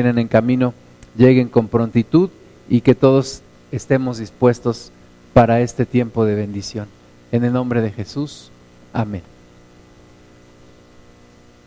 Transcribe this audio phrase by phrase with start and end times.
[0.00, 0.72] vienen en camino
[1.14, 2.30] lleguen con prontitud
[2.70, 4.92] y que todos estemos dispuestos
[5.34, 6.88] para este tiempo de bendición.
[7.32, 8.50] En el nombre de Jesús,
[8.94, 9.20] amén.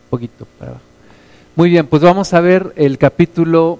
[0.05, 0.85] Un poquito para abajo.
[1.55, 3.77] Muy bien, pues vamos a ver el capítulo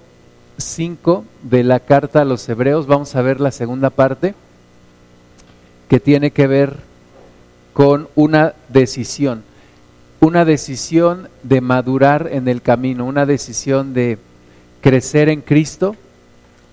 [0.58, 2.85] 5 de la carta a los hebreos.
[2.85, 4.35] Vamos a ver la segunda parte
[5.90, 6.78] que tiene que ver
[7.74, 9.44] con una decisión,
[10.20, 14.20] una decisión de madurar en el camino, una decisión de
[14.84, 15.96] crecer en Cristo,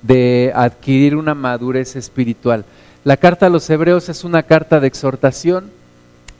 [0.02, 2.64] de adquirir una madurez espiritual.
[3.04, 5.70] La carta a los hebreos es una carta de exhortación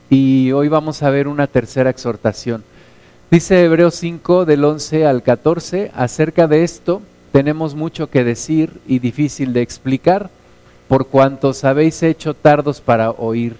[0.09, 2.65] y hoy vamos a ver una tercera exhortación.
[3.31, 8.99] Dice Hebreos 5 del 11 al 14, acerca de esto tenemos mucho que decir y
[8.99, 10.29] difícil de explicar,
[10.89, 13.55] por cuantos habéis hecho tardos para oír,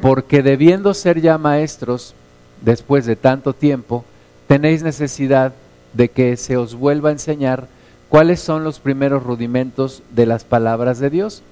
[0.00, 2.14] porque debiendo ser ya maestros,
[2.60, 4.04] después de tanto tiempo,
[4.46, 5.52] tenéis necesidad
[5.92, 7.68] de que se os vuelva a enseñar
[8.08, 11.42] cuáles son los primeros rudimentos de las palabras de Dios.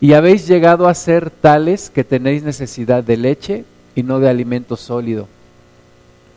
[0.00, 4.76] Y habéis llegado a ser tales que tenéis necesidad de leche y no de alimento
[4.76, 5.28] sólido.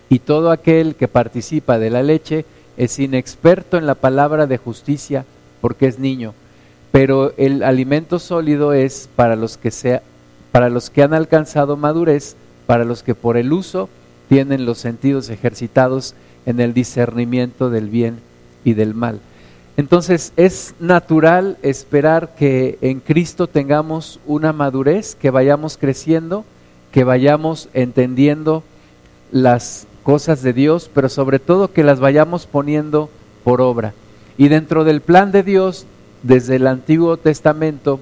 [0.10, 2.46] Y todo aquel que participa de la leche
[2.78, 5.26] es inexperto en la palabra de justicia
[5.60, 6.34] porque es niño
[6.92, 10.02] pero el alimento sólido es para los que sea,
[10.52, 13.88] para los que han alcanzado madurez, para los que por el uso
[14.30, 16.16] tienen los sentidos ejercitados
[16.48, 18.20] en el discernimiento del bien
[18.64, 19.20] y del mal.
[19.76, 26.46] Entonces es natural esperar que en Cristo tengamos una madurez, que vayamos creciendo,
[26.92, 28.64] que vayamos entendiendo
[29.32, 33.10] las cosas de Dios, pero sobre todo que las vayamos poniendo
[33.44, 33.94] por obra.
[34.38, 35.86] Y dentro del plan de Dios
[36.24, 38.00] desde el Antiguo Testamento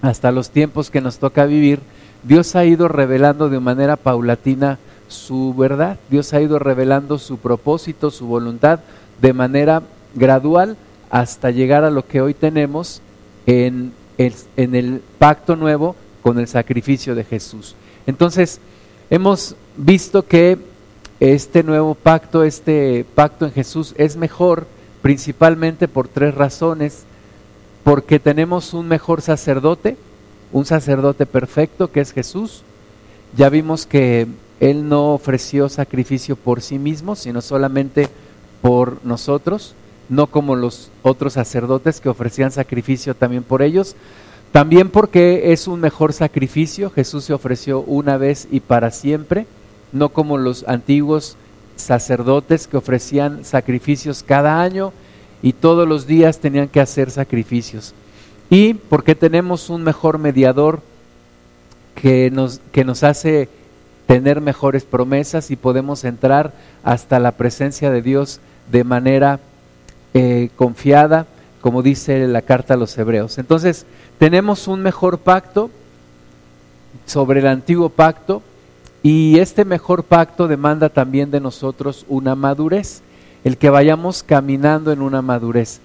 [0.00, 1.80] hasta los tiempos que nos toca vivir,
[2.22, 4.78] Dios ha ido revelando de manera paulatina
[5.10, 8.80] su verdad, Dios ha ido revelando su propósito, su voluntad
[9.20, 9.82] de manera
[10.14, 10.76] gradual
[11.10, 13.02] hasta llegar a lo que hoy tenemos
[13.46, 17.74] en el, pacto nuevo con el sacrificio de Jesús.
[18.06, 18.60] Entonces,
[19.10, 20.58] hemos visto que
[21.18, 24.66] este nuevo pacto, este pacto en Jesús es mejor
[25.02, 27.04] principalmente por tres razones
[27.82, 29.96] porque tenemos un mejor sacerdote,
[30.52, 32.62] un sacerdote perfecto que es Jesús.
[33.36, 34.26] Ya vimos que
[34.60, 38.08] Él no ofreció sacrificio por sí mismo, sino solamente
[38.60, 39.74] por nosotros,
[40.08, 43.96] no como los otros sacerdotes que ofrecían sacrificio también por ellos.
[44.52, 49.46] También porque es un mejor sacrificio, Jesús se ofreció una vez y para siempre,
[49.92, 51.36] no como los antiguos
[51.76, 54.92] sacerdotes que ofrecían sacrificios cada año
[55.40, 57.94] y todos los días tenían que hacer sacrificios.
[58.50, 60.80] Y porque tenemos un mejor mediador
[61.94, 63.48] que nos, que nos hace
[64.10, 69.38] tener mejores promesas y podemos entrar hasta la presencia de Dios de manera
[70.14, 71.26] eh, confiada,
[71.60, 73.38] como dice la carta a los hebreos.
[73.38, 73.86] Entonces,
[74.18, 75.70] tenemos un mejor pacto
[77.06, 78.42] sobre el antiguo pacto
[79.00, 83.02] y este mejor pacto demanda también de nosotros una madurez
[83.44, 85.78] el que vayamos caminando en una madurez.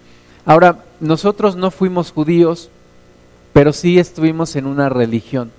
[0.48, 2.72] Ahora, nosotros no fuimos judíos,
[3.54, 5.52] pero sí estuvimos en una religión.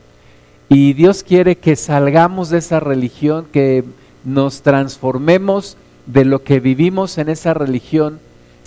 [0.69, 3.85] Y Dios quiere que salgamos de esa religión, que
[4.25, 8.19] nos transformemos de lo que vivimos en esa religión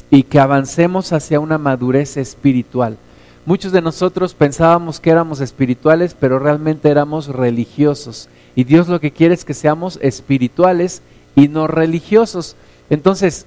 [0.09, 2.97] y que avancemos hacia una madurez espiritual.
[3.45, 8.29] Muchos de nosotros pensábamos que éramos espirituales, pero realmente éramos religiosos.
[8.55, 11.01] Y Dios lo que quiere es que seamos espirituales
[11.35, 12.55] y no religiosos.
[12.89, 13.45] Entonces,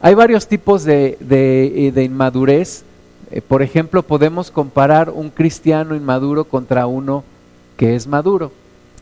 [0.00, 2.84] hay varios tipos de, de, inmadurez.
[3.30, 7.24] Eh, por ejemplo, podemos comparar un cristiano inmaduro contra uno
[7.76, 8.52] que es maduro.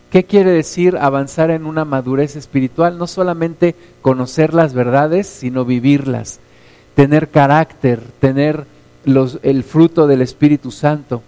[0.09, 2.97] ¿Qué quiere decir avanzar en una madurez espiritual?
[2.97, 6.39] No solamente conocer las verdades, sino vivirlas,
[6.95, 8.65] tener carácter, tener
[9.05, 11.23] los, el fruto del Espíritu Santo,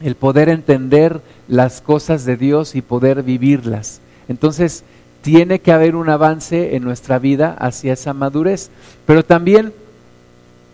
[0.00, 4.00] el poder entender las cosas de Dios y poder vivirlas.
[4.28, 4.84] Entonces,
[5.22, 8.70] tiene que haber un avance en nuestra vida hacia esa madurez.
[9.06, 9.72] Pero también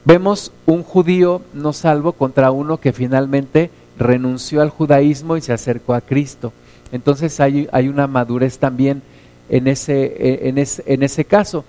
[0.04, 5.94] vemos un judío no salvo contra uno que finalmente renunció al judaísmo y se acercó
[5.94, 6.52] a Cristo.
[6.92, 9.02] Entonces hay, una madurez también
[9.48, 11.64] en ese, en, ese, en ese caso.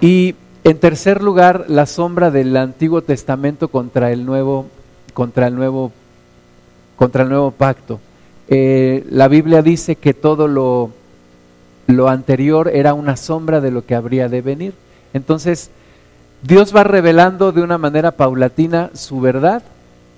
[0.00, 0.34] Y
[0.64, 4.66] en tercer lugar, la sombra del Antiguo Testamento contra el nuevo,
[5.14, 5.92] contra el nuevo,
[6.96, 8.00] contra el nuevo pacto.
[8.48, 10.90] Eh, la Biblia dice que todo lo
[11.86, 14.74] lo anterior era una sombra de lo que habría de venir.
[15.12, 15.70] Entonces,
[16.42, 19.62] Dios va revelando de una manera paulatina su verdad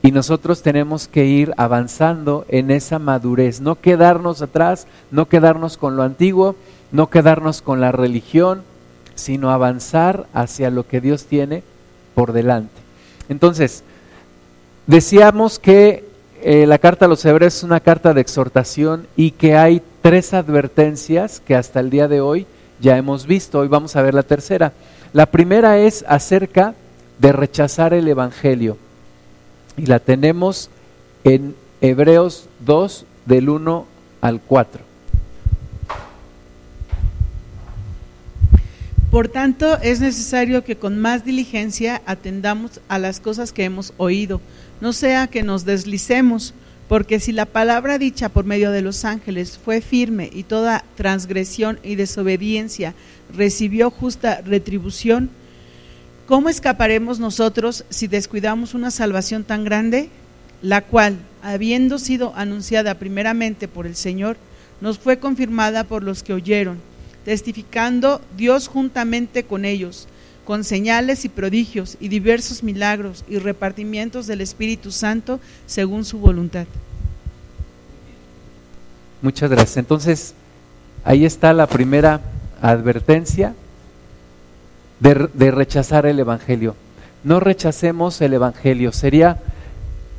[0.02, 5.96] y nosotros tenemos que ir avanzando en esa madurez, no quedarnos atrás, no quedarnos con
[5.96, 6.54] lo antiguo,
[6.92, 8.62] no quedarnos con la religión,
[9.16, 11.62] sino avanzar hacia lo que Dios tiene
[12.14, 12.80] por delante.
[13.28, 13.82] Entonces,
[14.86, 16.04] decíamos que
[16.42, 20.32] eh, la carta a los hebreos es una carta de exhortación y que hay tres
[20.32, 22.46] advertencias que hasta el día de hoy
[22.80, 23.58] ya hemos visto.
[23.58, 24.72] Hoy vamos a ver la tercera.
[25.12, 26.74] La primera es acerca
[27.18, 28.76] de rechazar el Evangelio.
[29.78, 30.70] Y la tenemos
[31.22, 33.86] en Hebreos 2 del 1
[34.20, 34.82] al 4.
[39.10, 44.40] Por tanto, es necesario que con más diligencia atendamos a las cosas que hemos oído,
[44.80, 46.52] no sea que nos deslicemos,
[46.88, 51.78] porque si la palabra dicha por medio de los ángeles fue firme y toda transgresión
[51.82, 52.94] y desobediencia
[53.34, 55.30] recibió justa retribución,
[56.28, 60.10] ¿cómo escaparemos nosotros si descuidamos una salvación tan grande,
[60.62, 64.36] la cual, habiendo sido anunciada primeramente por el Señor,
[64.80, 66.78] nos fue confirmada por los que oyeron?
[67.28, 70.08] testificando Dios juntamente con ellos,
[70.46, 76.66] con señales y prodigios y diversos milagros y repartimientos del Espíritu Santo según su voluntad.
[79.20, 79.76] Muchas gracias.
[79.76, 80.32] Entonces,
[81.04, 82.22] ahí está la primera
[82.62, 83.54] advertencia
[85.00, 86.74] de, rechazar el Evangelio.
[87.24, 88.92] No rechacemos el Evangelio.
[88.92, 89.38] Sería,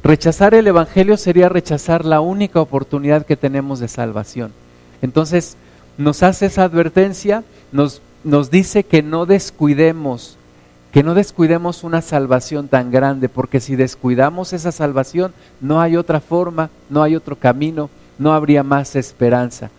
[0.03, 4.51] rechazar el Evangelio sería rechazar la única oportunidad que tenemos de salvación.
[5.01, 5.57] Entonces,
[5.97, 10.37] nos hace esa advertencia, nos, nos dice que no descuidemos,
[10.91, 16.19] que no descuidemos una salvación tan grande, porque si descuidamos esa salvación, no hay otra
[16.19, 19.69] forma, no hay otro camino, no habría más esperanza.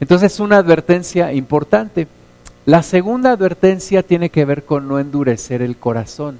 [0.00, 2.08] Entonces, una advertencia importante.
[2.70, 6.38] La segunda advertencia tiene que ver con no endurecer el corazón.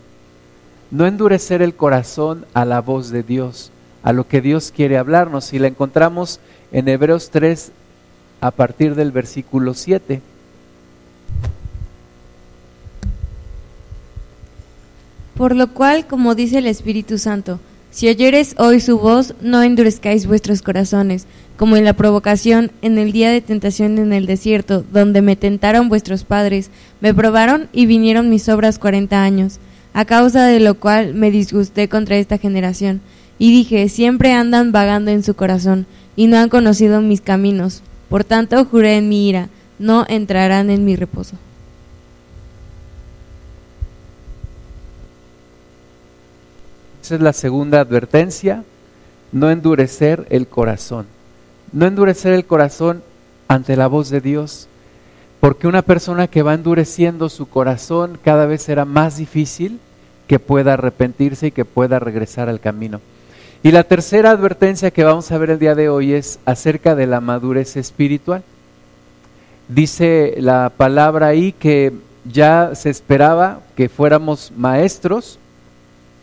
[0.93, 3.73] No endurecer el corazón a la voz de Dios,
[4.05, 5.53] a lo que Dios quiere hablarnos.
[5.53, 6.39] Y la encontramos
[6.71, 7.73] en Hebreos 3,
[8.41, 10.23] a partir del versículo 7.
[15.37, 17.59] Por lo cual, como dice el Espíritu Santo,
[17.91, 21.27] si oyeres hoy su voz, no endurezcáis vuestros corazones,
[21.57, 25.89] como en la provocación en el día de tentación en el desierto, donde me tentaron
[25.89, 26.71] vuestros padres,
[27.01, 29.59] me probaron y vinieron mis obras cuarenta años,
[29.93, 33.01] a causa de lo cual me disgusté contra esta generación,
[33.39, 37.83] y dije, siempre andan vagando en su corazón, y no han conocido mis caminos.
[38.09, 39.49] Por tanto, juré en mi ira,
[39.79, 41.37] no entrarán en mi reposo.
[47.11, 48.63] Esa es la segunda advertencia,
[49.33, 51.07] no endurecer el corazón.
[51.73, 53.03] No endurecer el corazón
[53.49, 54.69] ante la voz de Dios,
[55.41, 59.81] porque una persona que va endureciendo su corazón cada vez será más difícil
[60.29, 63.01] que pueda arrepentirse y que pueda regresar al camino.
[63.65, 67.09] Y la tercera advertencia que vamos a ver el día de hoy es acerca de
[67.09, 68.45] la madurez espiritual.
[69.67, 71.93] Dice la palabra ahí que
[72.25, 75.41] ya se esperaba que fuéramos maestros,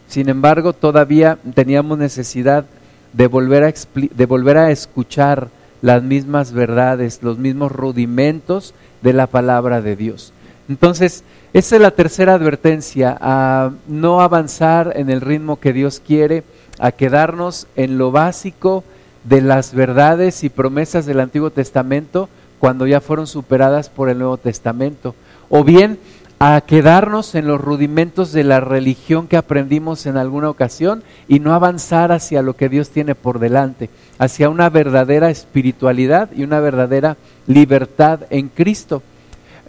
[0.08, 2.66] sin embargo todavía teníamos necesidad
[3.14, 5.50] de volver a, de volver a escuchar
[5.82, 10.34] las mismas verdades, los mismos rudimentos de la palabra de Dios.
[10.70, 11.24] Entonces,
[11.54, 16.44] esa es la tercera advertencia, a no avanzar en el ritmo que Dios quiere,
[16.80, 18.84] a quedarnos en lo básico
[19.24, 22.30] de las verdades y promesas del Antiguo Testamento
[22.60, 25.16] cuando ya fueron superadas por el Nuevo Testamento.
[25.50, 26.00] O bien
[26.40, 31.54] a quedarnos en los rudimentos de la religión que aprendimos en alguna ocasión y no
[31.54, 33.90] avanzar hacia lo que Dios tiene por delante,
[34.20, 37.18] hacia una verdadera espiritualidad y una verdadera
[37.48, 39.02] libertad en Cristo.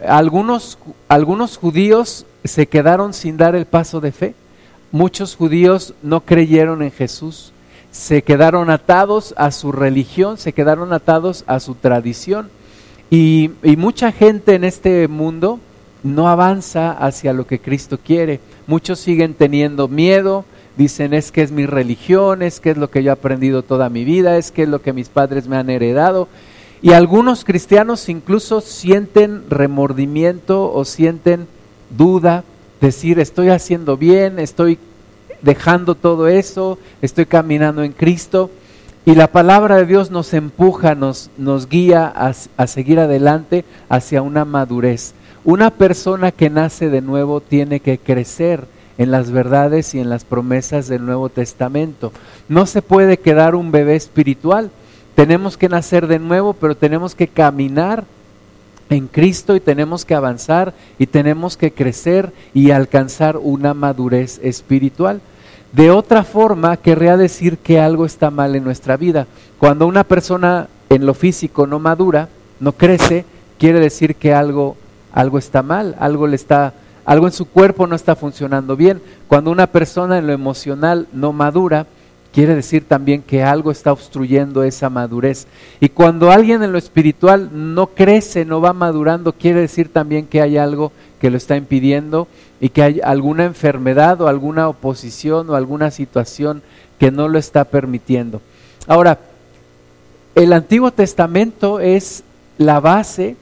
[0.07, 4.35] Algunos, algunos judíos se quedaron sin dar el paso de fe
[4.91, 7.51] muchos judíos no creyeron en Jesús,
[7.91, 12.49] se quedaron atados a su religión, se quedaron atados a su tradición.
[13.09, 15.59] Y, mucha gente en este mundo
[16.03, 18.39] no avanza hacia lo que Cristo quiere.
[18.67, 20.45] Muchos siguen teniendo miedo,
[20.77, 23.89] dicen es que es mi religión, es que es lo que yo he aprendido toda
[23.89, 26.27] mi vida, es que es lo que mis padres me han heredado.
[26.81, 31.47] Y algunos cristianos incluso sienten remordimiento o sienten
[31.89, 32.43] duda
[32.79, 34.79] decir estoy haciendo bien, estoy
[35.41, 38.49] dejando todo eso, estoy caminando en Cristo.
[39.05, 44.21] Y la palabra de Dios nos empuja, nos, nos guía a, a seguir adelante hacia
[44.21, 45.13] una madurez.
[45.45, 48.65] Una persona que nace de nuevo tiene que crecer
[48.97, 52.11] en las verdades y en las promesas del Nuevo Testamento.
[52.49, 54.71] No se puede quedar un bebé espiritual.
[55.15, 58.03] Tenemos que nacer de nuevo, pero tenemos que caminar
[58.89, 65.21] en Cristo y tenemos que avanzar y tenemos que crecer y alcanzar una madurez espiritual.
[65.71, 69.27] De otra forma, querría decir que algo está mal en nuestra vida.
[69.59, 72.27] Cuando una persona en lo físico no madura,
[72.59, 73.23] no crece,
[73.57, 74.75] quiere decir que algo
[75.11, 76.73] algo está mal, algo le está
[77.09, 79.01] algo en su cuerpo no está funcionando bien.
[79.27, 81.87] Cuando una persona en lo emocional no madura,
[82.31, 85.47] quiere decir también que algo está obstruyendo esa madurez.
[85.79, 90.39] Y cuando alguien en lo espiritual no crece, no va madurando, quiere decir también que
[90.39, 92.27] hay algo que lo está impidiendo
[92.61, 96.61] y que hay alguna enfermedad o alguna oposición o alguna situación
[96.99, 98.39] que no lo está permitiendo.
[98.85, 99.17] Ahora,
[100.35, 102.23] el Antiguo Testamento es
[102.59, 103.35] la base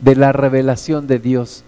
[0.00, 1.64] de la revelación de Dios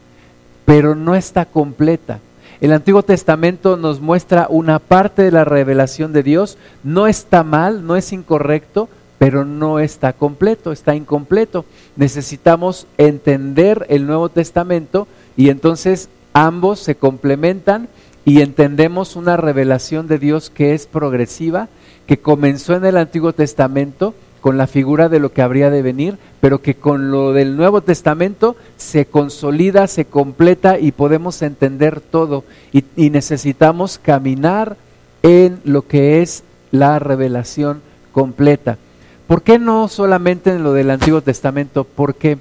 [0.68, 2.20] pero no está completa.
[2.60, 7.86] El Antiguo Testamento nos muestra una parte de la revelación de Dios, no está mal,
[7.86, 11.64] no es incorrecto, pero no está completo, está incompleto.
[11.96, 15.08] Necesitamos entender el Nuevo Testamento
[15.38, 17.88] y entonces ambos se complementan
[18.26, 21.68] y entendemos una revelación de Dios que es progresiva,
[22.06, 24.12] que comenzó en el Antiguo Testamento
[24.48, 27.82] con la figura de lo que habría de venir, pero que con lo del Nuevo
[27.82, 32.44] Testamento se consolida, se completa y podemos entender todo.
[32.72, 34.78] Y, necesitamos caminar
[35.22, 38.78] en lo que es la revelación completa.
[39.26, 41.84] ¿Por qué no solamente en lo del Antiguo Testamento?
[41.84, 42.38] Porque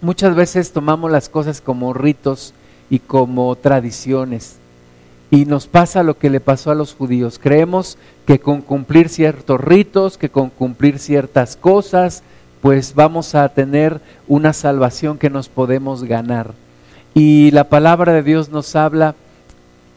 [0.00, 2.54] muchas veces tomamos las cosas como ritos
[2.88, 4.56] y como tradiciones.
[5.30, 7.38] Y nos pasa lo que le pasó a los judíos.
[7.38, 12.22] Creemos que con cumplir ciertos ritos, que con cumplir ciertas cosas,
[12.62, 16.54] pues vamos a tener una salvación que nos podemos ganar.
[17.14, 19.14] Y la palabra de Dios nos habla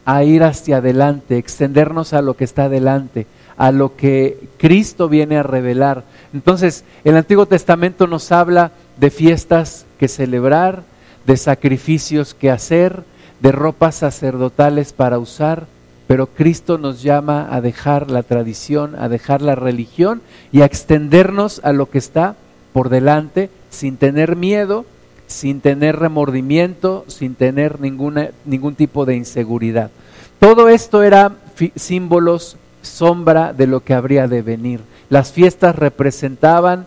[0.06, 5.38] a ir hacia adelante, extendernos a lo que está adelante, a lo que Cristo viene
[5.38, 6.04] a revelar.
[6.34, 10.84] Entonces, el Antiguo Testamento nos habla de fiestas que celebrar,
[11.26, 13.04] de sacrificios que hacer,
[13.42, 15.66] de ropas sacerdotales para usar,
[16.08, 20.22] pero Cristo nos llama a dejar la tradición, a dejar la religión
[20.52, 22.36] y a extendernos a lo que está
[22.74, 24.86] por delante sin tener miedo,
[25.28, 29.90] sin tener remordimiento, sin tener ninguna, ningún tipo de inseguridad.
[30.40, 31.32] Todo esto era
[31.76, 34.82] símbolos, sombra de lo que habría de venir.
[35.10, 36.86] Las fiestas representaban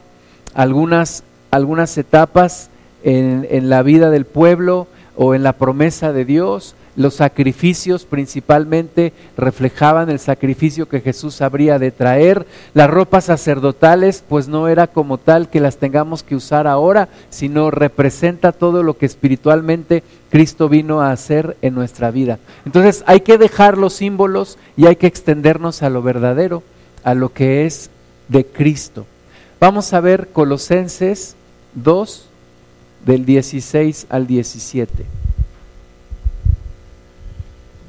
[0.54, 2.68] algunas, algunas etapas
[3.02, 6.74] en, en la vida del pueblo, o en la promesa de Dios.
[6.96, 12.46] Los sacrificios principalmente reflejaban el sacrificio que Jesús habría de traer.
[12.72, 17.72] Las ropas sacerdotales pues no era como tal que las tengamos que usar ahora, sino
[17.72, 22.38] representa todo lo que espiritualmente Cristo vino a hacer en nuestra vida.
[22.64, 26.62] Entonces hay que dejar los símbolos y hay que extendernos a lo verdadero,
[27.02, 27.90] a lo que es
[28.28, 29.04] de Cristo.
[29.58, 31.34] Vamos a ver Colosenses
[31.74, 32.28] 2,
[33.06, 35.04] del 16 al 17.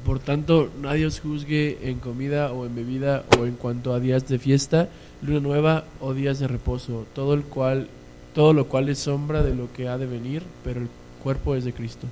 [0.04, 4.28] Por tanto, nadie os juzgue en comida o en bebida o en cuanto a días
[4.28, 4.88] de fiesta,
[5.20, 7.88] luna nueva o días de reposo, todo el cual
[8.36, 10.88] todo lo cual es sombra de lo que ha de venir, pero el
[11.22, 12.06] cuerpo es de Cristo.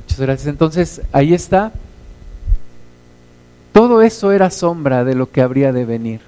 [0.00, 0.48] Muchas gracias.
[0.48, 1.72] Entonces, ahí está.
[3.72, 6.20] Todo eso era sombra de lo que habría de venir.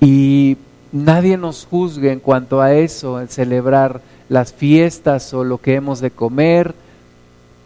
[0.00, 0.56] Y
[0.92, 6.00] nadie nos juzgue en cuanto a eso, en celebrar las fiestas o lo que hemos
[6.00, 6.74] de comer,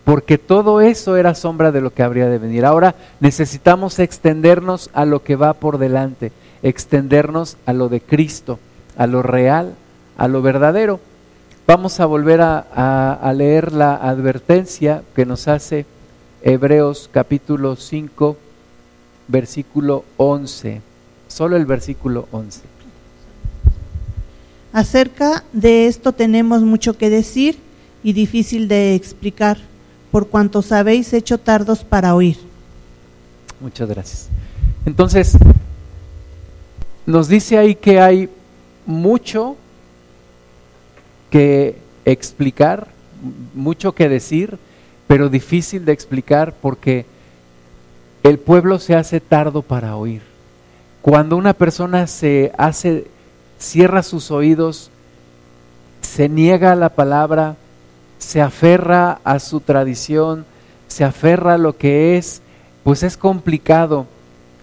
[0.04, 2.64] porque todo eso era sombra de lo que habría de venir.
[2.64, 6.30] Ahora necesitamos extendernos a lo que va por delante,
[6.62, 8.60] extendernos a lo de Cristo,
[8.96, 9.74] a lo real,
[10.16, 11.00] a lo verdadero.
[11.66, 15.84] Vamos a volver a, leer la advertencia que nos hace
[16.40, 18.36] Hebreos capítulo 5,
[19.26, 20.82] versículo 11,
[21.26, 22.75] solo el versículo 11.
[24.76, 27.58] Acerca de esto tenemos mucho que decir
[28.04, 29.56] y difícil de explicar,
[30.12, 32.36] por cuanto habéis hecho tardos para oír.
[33.58, 34.28] Muchas gracias.
[34.84, 35.38] Entonces,
[37.06, 38.28] nos dice ahí que hay
[38.84, 39.56] mucho
[41.30, 42.88] que explicar,
[43.54, 44.58] mucho que decir,
[45.06, 47.06] pero difícil de explicar porque
[48.22, 50.20] el pueblo se hace tardo para oír.
[51.00, 53.06] Cuando una persona se hace
[53.58, 54.90] cierra sus oídos,
[56.00, 57.56] se niega a la palabra,
[58.18, 60.44] se aferra a su tradición,
[60.88, 62.42] se aferra a lo que es,
[62.84, 64.06] pues es complicado,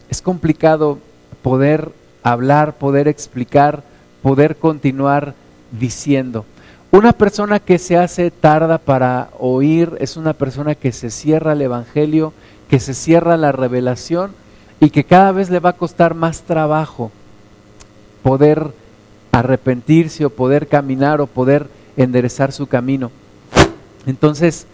[0.09, 0.99] es complicado
[1.41, 1.91] poder
[2.23, 3.83] hablar, poder explicar,
[4.21, 5.35] poder continuar
[5.71, 6.45] diciendo.
[6.91, 11.61] Una persona que se hace tarda para oír es una persona que se cierra al
[11.61, 12.33] Evangelio,
[12.69, 14.31] que se cierra la revelación
[14.79, 17.11] y que cada vez le va a costar más trabajo
[18.21, 18.73] poder
[19.33, 23.11] arrepentirse o poder caminar o poder enderezar su camino.
[24.05, 24.67] Entonces,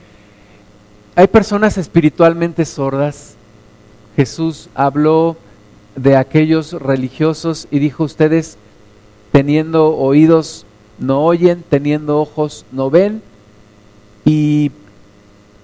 [1.15, 3.35] hay personas espiritualmente sordas.
[4.15, 5.37] Jesús habló
[5.95, 8.57] de aquellos religiosos y dijo, ustedes
[9.31, 10.65] teniendo oídos
[10.99, 13.21] no oyen, teniendo ojos no ven.
[14.25, 14.71] Y,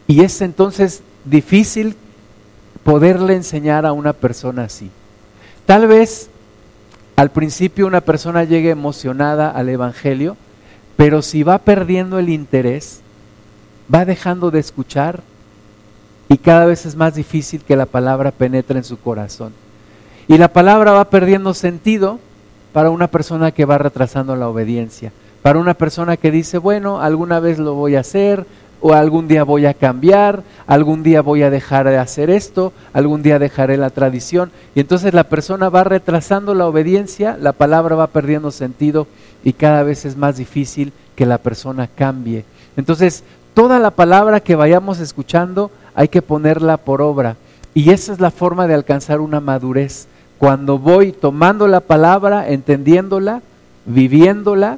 [0.08, 1.96] y es entonces difícil
[2.86, 4.90] poderle enseñar a una persona así.
[5.66, 6.30] Tal vez
[7.16, 10.36] al principio una persona llegue emocionada al Evangelio,
[10.98, 13.02] pero si va perdiendo el interés,
[13.94, 15.22] va dejando de escuchar
[16.28, 19.54] y cada vez es más difícil que la palabra penetre en su corazón.
[20.28, 22.20] Y la palabra va perdiendo sentido
[22.74, 27.40] para una persona que va retrasando la obediencia, para una persona que dice, bueno, alguna
[27.40, 28.46] vez lo voy a hacer,
[28.88, 33.24] o algún día voy a cambiar, algún día voy a dejar de hacer esto, algún
[33.24, 34.52] día dejaré la tradición.
[34.76, 39.08] Y entonces la persona va retrasando la obediencia, la palabra va perdiendo sentido
[39.44, 42.46] y cada vez es más difícil que la persona cambie.
[42.78, 43.24] Entonces,
[43.56, 47.38] toda la palabra que vayamos escuchando hay que ponerla por obra.
[47.74, 50.08] Y esa es la forma de alcanzar una madurez.
[50.38, 53.42] Cuando voy tomando la palabra, entendiéndola,
[53.88, 54.78] viviéndola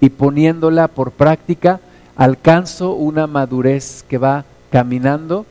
[0.00, 1.78] y poniéndola por práctica,
[2.18, 5.46] alcanzo una madurez que va caminando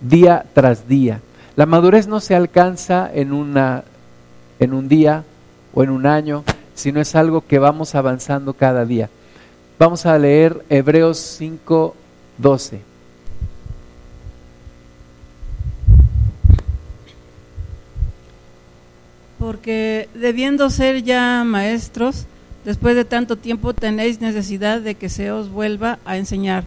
[0.00, 1.20] día tras día.
[1.56, 3.82] La madurez no se alcanza en, una,
[4.60, 5.24] en un día
[5.74, 9.10] o en un año, sino es algo que vamos avanzando cada día.
[9.80, 11.96] Vamos a leer Hebreos 5,
[12.38, 12.80] 12.
[19.40, 22.26] Porque debiendo ser ya maestros,
[22.64, 26.64] Después de tanto tiempo tenéis necesidad de que se os vuelva a enseñar.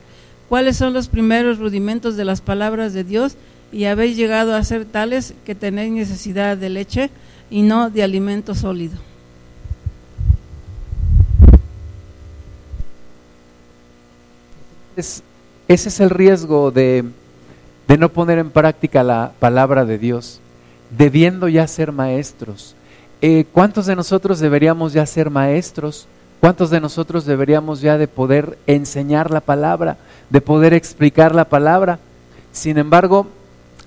[0.48, 3.36] Cuáles son los primeros rudimentos de las palabras de Dios
[3.72, 7.10] y habéis llegado a ser tales que tenéis necesidad de leche
[7.50, 8.98] y no de alimento sólido.
[14.98, 15.22] ese
[15.68, 17.04] es el riesgo de,
[17.88, 20.40] de no poner en práctica la palabra de Dios,
[20.90, 22.76] debiendo ya ser maestros
[23.22, 26.08] eh, ¿cuántos de nosotros deberíamos ya ser maestros?
[26.40, 29.98] ¿Cuántos de nosotros deberíamos ya de poder enseñar la palabra,
[30.30, 32.00] de poder explicar la palabra?
[32.52, 33.28] Sin embargo,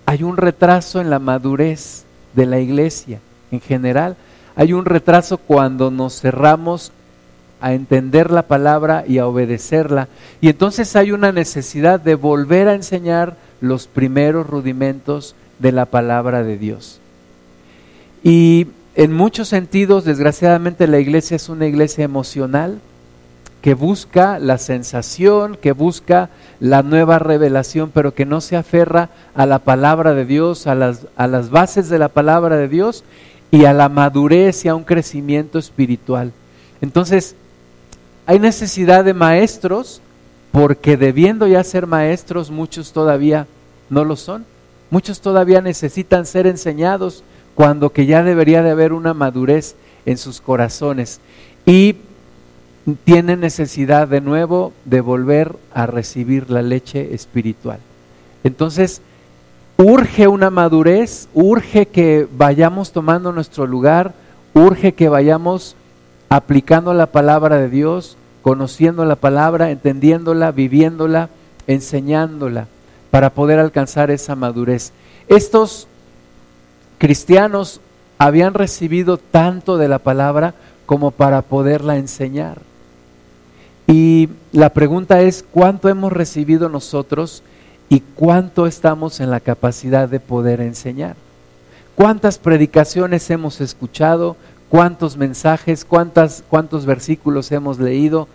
[0.05, 2.05] hay un retraso en la madurez
[2.35, 3.21] de la iglesia
[3.53, 4.17] en general.
[4.57, 6.93] Hay un retraso cuando nos cerramos
[7.61, 10.09] a entender la palabra y a obedecerla.
[10.41, 16.43] Y entonces hay una necesidad de volver a enseñar los primeros rudimentos de la palabra
[16.43, 17.01] de Dios.
[18.25, 22.81] Y en muchos sentidos, desgraciadamente, la iglesia es una iglesia emocional
[23.63, 29.47] que busca la sensación, que busca la nueva revelación, pero que no se aferra a
[29.47, 33.05] la palabra de Dios, a las, a las bases de la palabra de Dios
[33.51, 36.33] y a la madurez y a un crecimiento espiritual.
[36.81, 37.37] Entonces,
[38.27, 40.01] hay necesidad de maestros,
[40.53, 43.47] porque debiendo ya ser maestros, muchos todavía
[43.89, 44.47] no lo son.
[44.91, 47.23] Muchos todavía necesitan ser enseñados,
[47.55, 49.75] cuando que ya debería de haber una madurez
[50.07, 51.21] en sus corazones
[51.67, 51.97] y
[53.05, 57.79] tienen necesidad de nuevo de volver a recibir la leche espiritual.
[58.45, 59.03] Entonces,
[59.77, 64.15] urge una madurez, urge que vayamos tomando nuestro lugar,
[64.55, 65.77] urge que vayamos
[66.29, 71.29] aplicando la palabra de Dios, conociendo la palabra, entendiéndola, viviéndola,
[71.67, 72.67] enseñándola,
[73.11, 74.93] para poder alcanzar esa madurez.
[75.29, 75.87] Estos
[77.01, 77.81] cristianos
[78.19, 80.53] habían recibido tanto de la palabra
[80.85, 82.59] como para poderla enseñar.
[83.87, 87.43] Y la pregunta es, ¿cuánto hemos recibido nosotros
[87.89, 91.17] y cuánto estamos en la capacidad de poder enseñar?
[91.97, 94.37] ¿Cuántas predicaciones hemos escuchado?
[94.69, 95.87] ¿Cuántos mensajes?
[95.87, 98.29] Cuántas, ¿Cuántos versículos hemos leído?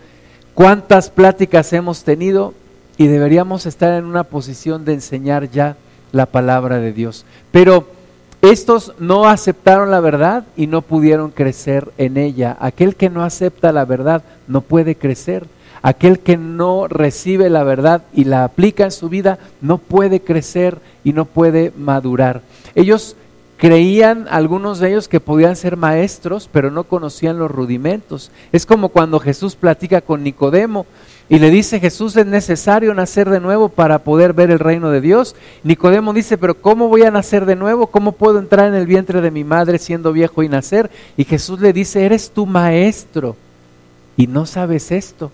[0.54, 2.52] ¿Cuántas pláticas hemos tenido?
[2.98, 5.76] Y deberíamos estar en una posición de enseñar ya
[6.10, 7.24] la palabra de Dios.
[7.52, 7.95] Pero
[8.42, 12.56] estos no aceptaron la verdad y no pudieron crecer en ella.
[12.60, 15.46] Aquel que no acepta la verdad no puede crecer.
[15.82, 20.78] Aquel que no recibe la verdad y la aplica en su vida no puede crecer
[21.04, 22.42] y no puede madurar.
[22.74, 23.16] Ellos
[23.56, 28.30] creían, algunos de ellos, que podían ser maestros, pero no conocían los rudimentos.
[28.52, 30.86] Es como cuando Jesús platica con Nicodemo
[31.28, 35.00] y le dice, Jesús, es necesario nacer de nuevo para poder ver el reino de
[35.00, 35.34] Dios.
[35.64, 37.88] Nicodemo dice, pero ¿cómo voy a nacer de nuevo?
[37.88, 40.88] ¿Cómo puedo entrar en el vientre de mi madre siendo viejo y nacer?
[41.16, 43.34] Y Jesús le dice, eres tu maestro
[44.16, 45.32] y no sabes esto.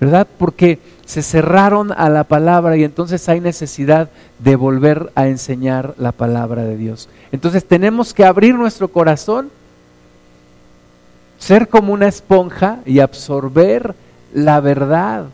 [0.00, 0.28] ¿Verdad?
[0.38, 6.12] Porque se cerraron a la palabra y entonces hay necesidad de volver a enseñar la
[6.12, 7.08] palabra de Dios.
[7.32, 9.50] Entonces tenemos que abrir nuestro corazón,
[11.40, 13.96] ser como una esponja y absorber
[14.32, 15.26] la verdad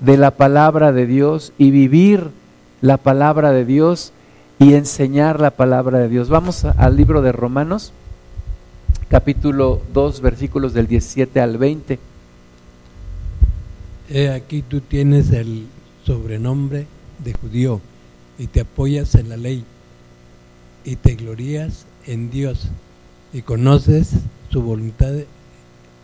[0.00, 2.30] de la palabra de Dios y vivir
[2.80, 4.12] la palabra de Dios
[4.58, 6.28] y enseñar la palabra de Dios.
[6.28, 7.92] Vamos al libro de Romanos,
[9.08, 11.98] capítulo 2, versículos del 17 al 20.
[14.10, 15.66] He aquí tú tienes el
[16.04, 16.86] sobrenombre
[17.22, 17.80] de judío
[18.38, 19.64] y te apoyas en la ley
[20.84, 22.68] y te glorías en Dios
[23.32, 24.12] y conoces
[24.50, 25.12] su voluntad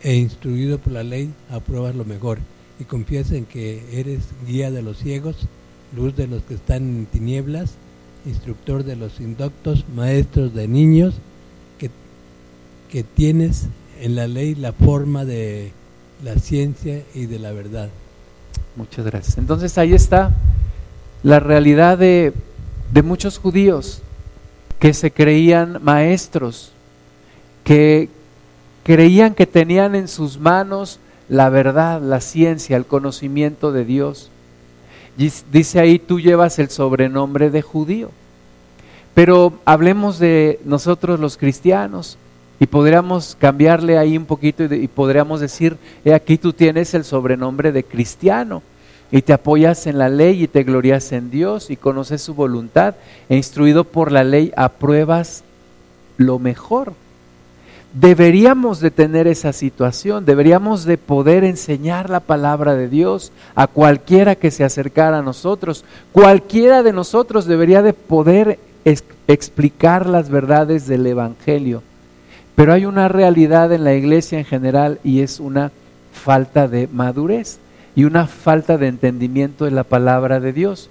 [0.05, 2.39] e instruido por la ley apruebas lo mejor
[2.79, 5.37] y confías en que eres guía de los ciegos,
[5.97, 7.75] luz de los que están en tinieblas,
[8.27, 11.15] instructor de los indoctos, maestros de niños,
[11.79, 11.91] que,
[12.91, 13.67] que tienes
[14.01, 15.73] en la ley la forma de
[16.23, 17.89] la ciencia y de la verdad.
[18.77, 19.39] Muchas gracias.
[19.39, 20.35] Entonces ahí está
[21.23, 22.35] la realidad de,
[22.93, 24.03] de muchos judíos
[24.79, 26.73] que se creían maestros,
[27.63, 28.11] que
[28.85, 34.31] creían que tenían en sus manos la verdad, la ciencia, el conocimiento de Dios.
[35.17, 38.11] Dice ahí, tú llevas el sobrenombre de judío.
[39.15, 42.19] Pero hablemos de nosotros los cristianos
[42.61, 45.77] y podríamos cambiarle ahí un poquito y, podríamos decir,
[46.13, 48.63] aquí tú tienes el sobrenombre de cristiano
[49.13, 52.97] y te apoyas en la ley y te glorias en Dios y conoces su voluntad
[53.29, 55.45] e instruido por la ley apruebas
[56.17, 56.93] lo mejor.
[57.95, 64.35] Deberíamos de tener esa situación, deberíamos de poder enseñar la palabra de Dios a cualquiera
[64.35, 65.85] que se acercara a nosotros.
[66.11, 68.59] Cualquiera de nosotros debería de poder
[69.29, 71.85] explicar las verdades del Evangelio.
[72.57, 75.71] Pero hay una realidad en la iglesia en general y es una
[76.13, 77.61] falta de madurez
[77.95, 80.91] y una falta de entendimiento de la palabra de Dios.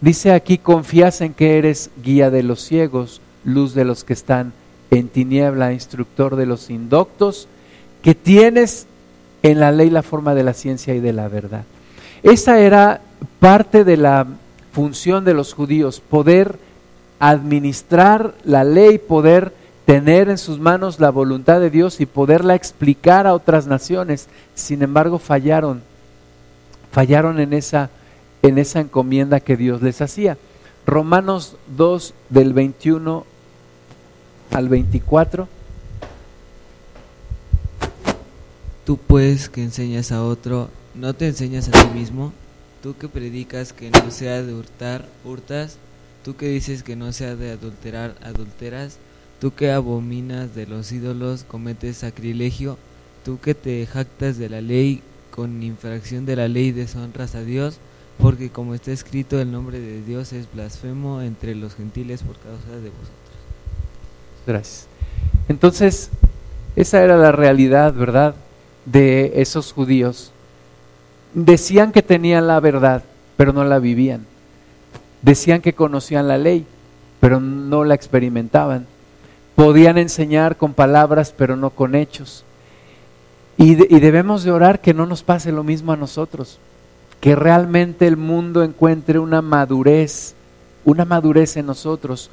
[0.00, 4.54] Dice aquí, confías en que eres guía de los ciegos, luz de los que están
[4.90, 7.48] en tiniebla, instructor de los indoctos,
[8.02, 8.86] que tienes
[9.42, 11.64] en la ley la forma de la ciencia y de la verdad.
[12.22, 13.00] Esa era
[13.38, 14.26] parte de la
[14.72, 16.58] función de los judíos, poder
[17.18, 19.52] administrar la ley, poder
[19.86, 24.28] tener en sus manos la voluntad de Dios y poderla explicar a otras naciones.
[24.54, 25.82] Sin embargo, fallaron
[26.92, 27.90] fallaron en esa,
[28.42, 30.36] en esa encomienda que Dios les hacía.
[30.86, 33.24] Romanos 2 del 21
[34.50, 35.48] al 24.
[38.84, 42.32] Tú pues que enseñas a otro, ¿no te enseñas a ti mismo?
[42.82, 45.76] Tú que predicas que no sea de hurtar, hurtas.
[46.24, 48.98] Tú que dices que no sea de adulterar, adulteras.
[49.38, 52.78] Tú que abominas de los ídolos, cometes sacrilegio.
[53.24, 57.78] Tú que te jactas de la ley, con infracción de la ley deshonras a Dios,
[58.18, 62.76] porque como está escrito, el nombre de Dios es blasfemo entre los gentiles por causa
[62.76, 63.29] de vosotros.
[65.48, 66.10] Entonces,
[66.76, 68.34] esa era la realidad, ¿verdad?,
[68.84, 70.32] de esos judíos.
[71.34, 73.04] Decían que tenían la verdad,
[73.36, 74.26] pero no la vivían.
[75.22, 76.66] Decían que conocían la ley,
[77.20, 78.86] pero no la experimentaban.
[79.54, 82.44] Podían enseñar con palabras, pero no con hechos.
[83.56, 86.58] Y, debemos de orar que no nos pase lo mismo a nosotros,
[87.20, 90.34] que realmente el mundo encuentre una madurez,
[90.86, 92.30] una madurez en nosotros,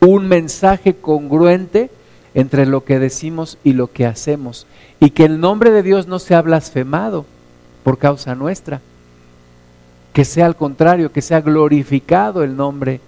[0.00, 1.90] un mensaje congruente
[2.34, 4.66] entre lo que decimos y lo que hacemos,
[5.00, 7.24] y que el nombre de Dios no sea blasfemado
[7.82, 8.80] por causa nuestra,
[10.12, 13.00] que sea al contrario, que sea glorificado el nombre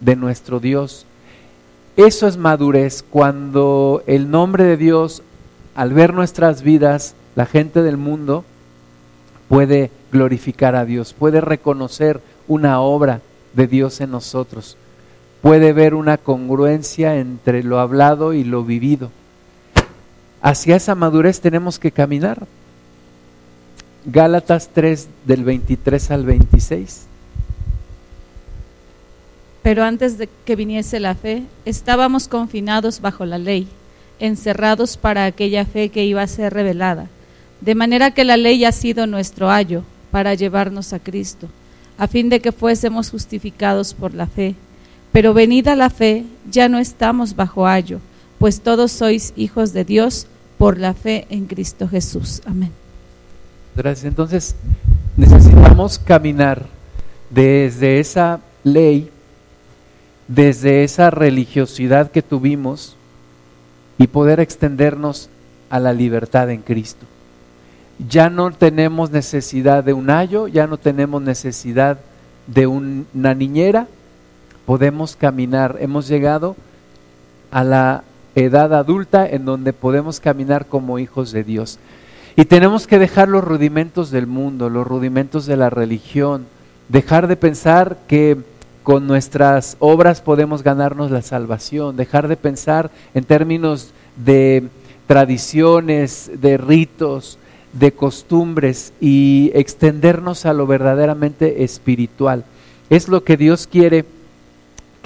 [0.00, 1.06] de nuestro Dios.
[1.96, 5.22] Eso es madurez, cuando el nombre de Dios
[5.76, 8.44] al ver nuestras vidas, la gente del mundo
[9.48, 13.20] puede glorificar a Dios, puede reconocer una obra
[13.52, 14.76] de Dios en nosotros,
[15.46, 19.12] puede ver una congruencia entre lo hablado y lo vivido.
[20.42, 22.48] Hacia esa madurez tenemos que caminar.
[24.06, 27.06] Gálatas 3 del 23 al 26.
[29.62, 33.68] Pero antes de que viniese la fe, estábamos confinados bajo la ley
[34.18, 37.06] encerrados para aquella fe que iba a ser revelada.
[37.60, 41.46] De manera que la ley ha sido nuestro ayo para llevarnos a Cristo,
[41.98, 44.56] a fin de que fuésemos justificados por la fe.
[45.12, 48.00] Pero venida la fe, ya no estamos bajo ayo,
[48.38, 50.26] pues todos sois hijos de Dios
[50.58, 52.42] por la fe en Cristo Jesús.
[52.46, 52.70] Amén.
[53.74, 54.06] Gracias.
[54.06, 54.54] Entonces,
[55.16, 56.66] necesitamos caminar
[57.30, 59.10] desde esa ley,
[60.28, 62.96] desde esa religiosidad que tuvimos,
[63.98, 65.28] y poder extendernos
[65.70, 67.06] a la libertad en Cristo.
[68.10, 71.98] Ya no tenemos necesidad de un ayo, ya no tenemos necesidad
[72.46, 73.88] de una niñera,
[74.66, 75.76] podemos caminar.
[75.80, 76.56] Hemos llegado
[77.50, 81.78] a la edad adulta en donde podemos caminar como hijos de Dios.
[82.36, 86.46] Y tenemos que dejar los rudimentos del mundo, los rudimentos de la religión,
[86.88, 88.36] dejar de pensar que
[88.82, 94.68] con nuestras obras podemos ganarnos la salvación, dejar de pensar en términos de
[95.06, 97.38] tradiciones, de ritos,
[97.72, 102.44] de costumbres y extendernos a lo verdaderamente espiritual.
[102.90, 104.04] Es lo que Dios quiere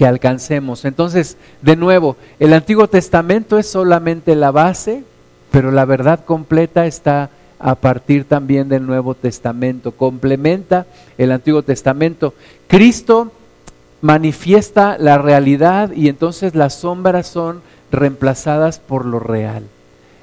[0.00, 0.86] que alcancemos.
[0.86, 5.04] Entonces, de nuevo, el Antiguo Testamento es solamente la base,
[5.50, 9.92] pero la verdad completa está a partir también del Nuevo Testamento.
[9.92, 10.86] Complementa
[11.18, 12.32] el Antiguo Testamento.
[12.66, 13.30] Cristo
[14.00, 17.60] manifiesta la realidad y entonces las sombras son
[17.92, 19.64] reemplazadas por lo real.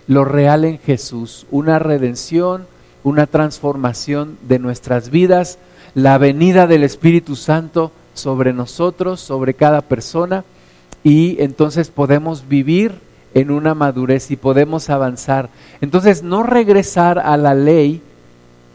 [0.07, 2.65] Lo real en Jesús, una redención,
[3.03, 5.59] una transformación de nuestras vidas,
[5.93, 10.43] la venida del Espíritu Santo sobre nosotros, sobre cada persona
[11.03, 12.99] y entonces podemos vivir
[13.33, 15.49] en una madurez y podemos avanzar.
[15.79, 18.01] Entonces, no regresar a la ley,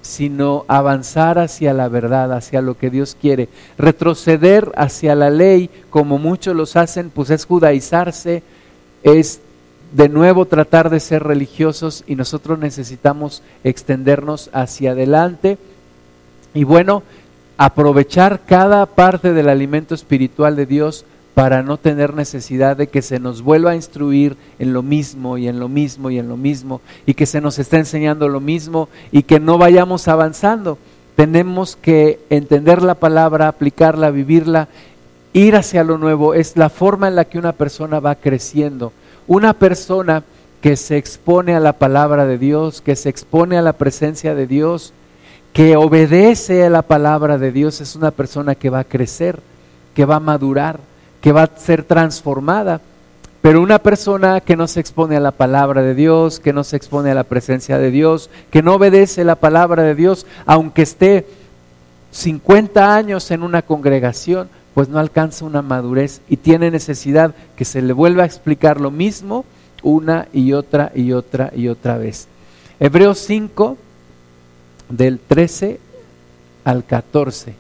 [0.03, 3.49] sino avanzar hacia la verdad, hacia lo que Dios quiere.
[3.77, 8.43] Retroceder hacia la ley, como muchos los hacen, pues es judaizarse,
[9.03, 9.41] es
[9.93, 15.59] de nuevo tratar de ser religiosos y nosotros necesitamos extendernos hacia adelante.
[16.55, 17.03] Y bueno,
[17.65, 23.21] aprovechar cada parte del alimento espiritual de Dios para no tener necesidad de que se
[23.21, 26.81] nos vuelva a instruir en lo mismo y en lo mismo y en lo mismo
[27.07, 30.77] y que se nos esté enseñando lo mismo y que no vayamos avanzando.
[31.15, 34.67] Tenemos que entender la palabra, aplicarla, vivirla,
[35.33, 36.35] ir hacia lo nuevo.
[36.35, 38.93] Es la forma en la que una persona va creciendo.
[39.29, 40.25] Una persona
[40.61, 44.49] que se expone a la palabra de Dios, que se expone a la presencia de
[44.49, 44.93] Dios,
[45.53, 49.41] que obedece a la palabra de Dios, es una persona que va a crecer,
[49.95, 50.81] que va a madurar
[51.23, 52.83] que va a ser transformada.
[53.41, 56.77] Pero una persona que no se expone a la palabra de Dios, que no se
[56.77, 61.27] expone a la presencia de Dios, que no obedece la palabra de Dios, aunque esté
[62.11, 67.83] 50 años en una congregación, pues no alcanza una madurez y tiene necesidad que se
[67.83, 69.45] le vuelva a explicar lo mismo
[69.83, 72.29] una y otra y otra y otra vez.
[72.79, 73.77] Hebreos 5,
[74.93, 75.81] del 13
[76.65, 77.55] al 14.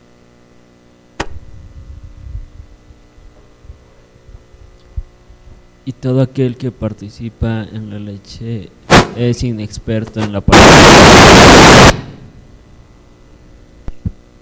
[5.85, 8.69] Y todo aquel que participa en la leche
[9.17, 11.93] es inexperto en la palabra,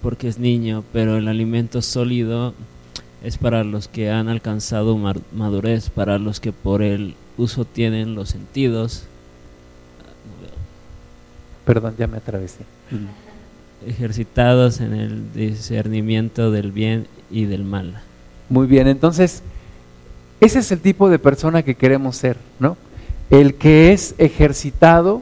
[0.03, 2.53] porque es niño, pero el alimento sólido
[3.23, 4.97] es para los que han alcanzado
[5.31, 9.05] madurez, para los que por el uso tienen los sentidos.
[11.65, 12.65] Perdón, ya me atravesé.
[13.85, 18.01] Ejercitados en el discernimiento del bien y del mal.
[18.49, 19.43] Muy bien, entonces
[20.41, 22.75] ese es el tipo de persona que queremos ser, ¿no?
[23.29, 25.21] El que es ejercitado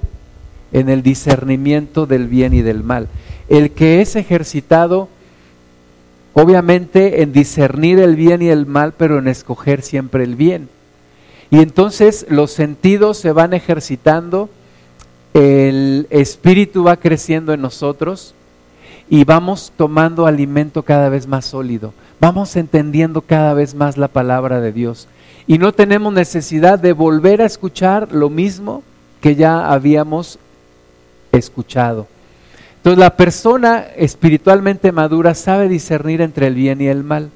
[0.71, 3.07] en el discernimiento del bien y del mal.
[3.49, 5.09] El que es ejercitado,
[6.33, 10.69] obviamente, en discernir el bien y el mal, pero en escoger siempre el bien.
[11.51, 14.49] Y entonces los sentidos se van ejercitando,
[15.33, 18.33] el espíritu va creciendo en nosotros
[19.09, 24.61] y vamos tomando alimento cada vez más sólido vamos entendiendo cada vez más la palabra
[24.61, 25.07] de Dios.
[25.47, 28.83] Y no tenemos necesidad de volver a escuchar lo mismo
[29.21, 30.37] que ya habíamos
[31.31, 32.07] escuchado.
[32.77, 37.29] Entonces la persona espiritualmente madura sabe discernir entre el bien y el mal,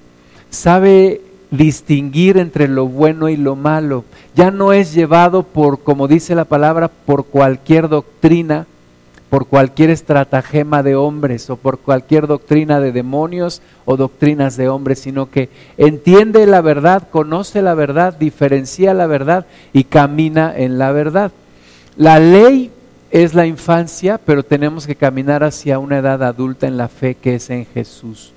[0.49, 1.21] sabe
[1.57, 4.05] distinguir entre lo bueno y lo malo.
[4.35, 8.65] Ya no es llevado por, como dice la palabra, por cualquier doctrina,
[9.29, 14.99] por cualquier estratagema de hombres o por cualquier doctrina de demonios o doctrinas de hombres,
[14.99, 20.91] sino que entiende la verdad, conoce la verdad, diferencia la verdad y camina en la
[20.91, 21.31] verdad.
[21.97, 22.71] La ley
[23.11, 27.35] es la infancia, pero tenemos que caminar hacia una edad adulta en la fe que
[27.35, 28.33] es en Jesús.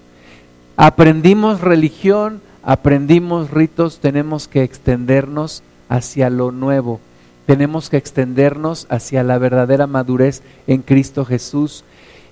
[0.76, 7.00] Aprendimos religión, aprendimos ritos, tenemos que extendernos hacia lo nuevo
[7.46, 11.84] tenemos que extendernos hacia la verdadera madurez en Cristo Jesús.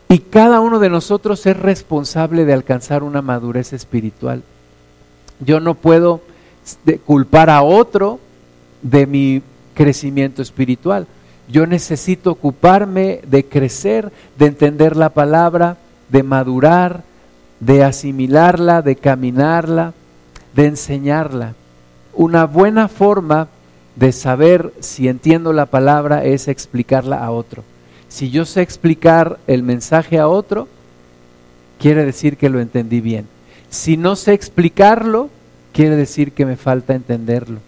[0.08, 4.42] Y cada uno de nosotros es responsable de alcanzar una madurez espiritual.
[5.40, 6.20] Yo no puedo
[7.06, 8.18] culpar a otro
[8.82, 9.42] de mi
[9.74, 11.06] crecimiento espiritual.
[11.48, 15.76] Yo necesito ocuparme de crecer, de entender la palabra,
[16.08, 17.02] de madurar,
[17.60, 19.94] de asimilarla, de caminarla,
[20.54, 21.54] de enseñarla.
[22.12, 23.48] Una buena forma
[23.96, 27.64] de saber si entiendo la palabra es explicarla a otro.
[28.08, 30.68] Si yo sé explicar el mensaje a otro,
[31.78, 33.26] quiere decir que lo entendí bien.
[33.70, 35.30] Si no sé explicarlo,
[35.72, 37.58] quiere decir que me falta entenderlo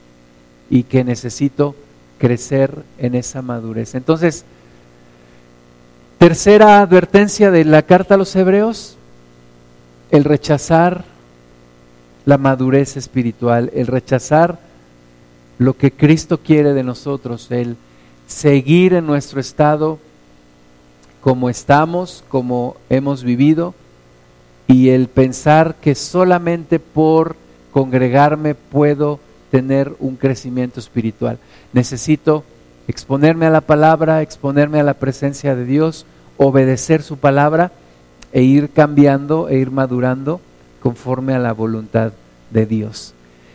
[0.70, 1.74] y que necesito
[2.18, 3.94] crecer en esa madurez.
[3.94, 4.44] Entonces,
[6.18, 8.96] tercera advertencia de la carta a los hebreos,
[10.10, 11.04] el rechazar
[12.26, 14.58] la madurez espiritual, el rechazar
[15.58, 17.76] lo que Cristo quiere de nosotros, el
[18.26, 19.98] seguir en nuestro estado
[21.22, 23.74] como estamos, como hemos vivido,
[24.66, 27.36] y el pensar que solamente por
[27.72, 31.38] congregarme puedo tener un crecimiento espiritual.
[31.72, 32.44] Necesito
[32.88, 37.70] exponerme a la palabra, exponerme a la presencia de Dios, obedecer su palabra
[38.32, 40.40] e ir cambiando e ir madurando
[40.80, 42.12] conforme a la voluntad
[42.50, 43.14] de Dios.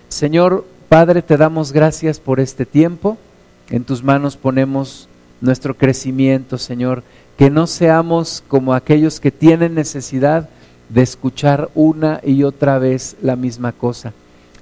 [0.10, 3.18] Señor Padre, te damos gracias por este tiempo.
[3.70, 5.08] En tus manos ponemos
[5.40, 7.04] nuestro crecimiento, Señor.
[7.38, 10.50] Que no seamos como aquellos que tienen necesidad
[10.90, 14.14] de escuchar una y otra vez la misma cosa,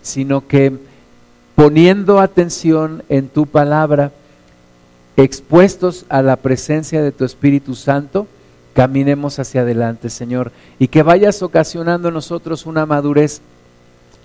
[0.02, 0.78] sino que
[1.56, 4.12] poniendo atención en tu palabra,
[5.18, 8.28] expuestos a la presencia de tu Espíritu Santo,
[8.80, 13.42] caminemos hacia adelante, Señor, y que vayas ocasionando en nosotros una madurez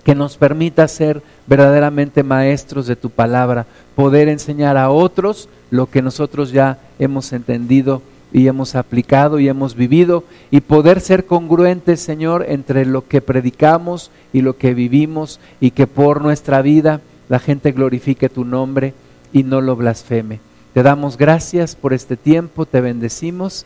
[0.05, 3.65] que nos permita ser verdaderamente maestros de tu palabra,
[3.97, 9.75] poder enseñar a otros lo que nosotros ya hemos entendido y hemos aplicado y hemos
[9.75, 15.71] vivido y poder ser congruentes, Señor, entre lo que predicamos y lo que vivimos y
[15.71, 18.93] que por nuestra vida la gente glorifique tu nombre
[19.33, 20.39] y no lo blasfeme.
[20.73, 23.65] Te damos gracias por este tiempo, te bendecimos